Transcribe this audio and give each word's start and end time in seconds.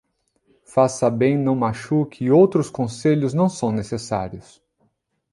Faça 0.65 1.11
bem, 1.11 1.37
não 1.37 1.55
machuque 1.55 2.23
e 2.23 2.31
outros 2.31 2.71
conselhos 2.71 3.35
não 3.35 3.47
são 3.47 3.71
necessários. 3.71 4.59